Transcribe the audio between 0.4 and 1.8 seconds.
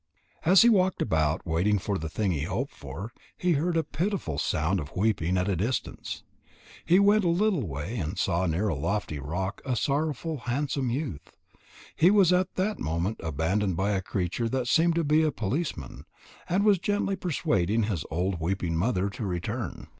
As he walked about waiting